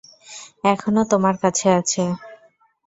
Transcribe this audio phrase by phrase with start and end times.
[0.65, 2.03] এখনো তোমার কাছে আছে?